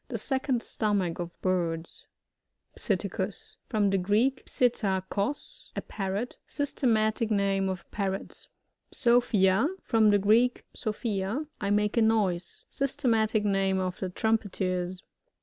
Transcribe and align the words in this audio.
The 0.07 0.17
second 0.17 0.63
stomach 0.63 1.19
of 1.19 1.39
birds. 1.43 2.07
Psittauus.— 2.75 3.55
From 3.69 3.91
the 3.91 3.99
Greek, 3.99 4.43
psUta^ 4.47 5.03
ko8, 5.11 5.73
a 5.75 5.81
Parrot. 5.83 6.39
Systematic 6.47 7.29
name 7.29 7.69
of 7.69 7.85
Parrots. 7.91 8.49
PsopHiA.— 8.91 9.67
From 9.83 10.09
the 10.09 10.17
Greek, 10.17 10.65
psophia^ 10.73 11.45
I 11.59 11.69
make 11.69 11.97
a 11.97 12.01
noise. 12.01 12.63
Systematic 12.67 13.45
name 13.45 13.79
of 13.79 13.99
the 13.99 14.09
Trumpeters. 14.09 15.03